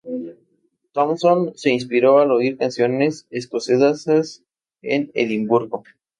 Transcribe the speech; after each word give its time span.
Thompson 0.95 1.55
se 1.55 1.69
inspiró 1.69 2.17
al 2.17 2.31
oír 2.31 2.57
canciones 2.57 3.27
escocesas 3.29 4.41
en 4.81 5.11
Edimburgo. 5.13 5.83